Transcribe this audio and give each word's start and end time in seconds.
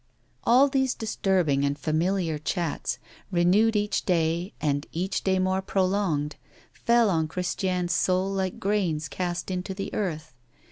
All 0.45 0.67
these 0.67 0.95
disturbing 0.95 1.63
and 1.63 1.77
familiar 1.77 2.39
chats, 2.39 2.97
renewed 3.31 3.75
each 3.75 4.03
day 4.03 4.51
and 4.59 4.87
each 4.91 5.23
day 5.23 5.37
more 5.37 5.61
prolonged, 5.61 6.37
fell 6.73 7.11
on 7.11 7.27
Christiane's 7.27 7.93
soul 7.93 8.31
like 8.31 8.59
grains 8.59 9.07
cast 9.07 9.51
into 9.51 9.75
the 9.75 9.93
earth. 9.93 10.33